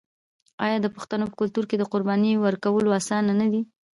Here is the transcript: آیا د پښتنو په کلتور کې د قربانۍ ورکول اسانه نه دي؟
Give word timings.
آیا 0.65 0.77
د 0.81 0.87
پښتنو 0.95 1.25
په 1.29 1.35
کلتور 1.41 1.63
کې 1.69 1.75
د 1.79 1.83
قربانۍ 1.91 2.31
ورکول 2.37 2.85
اسانه 2.99 3.33
نه 3.41 3.47
دي؟ 3.51 3.61